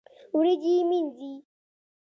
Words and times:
وريجي 0.35 0.75
مينځي 0.89 1.33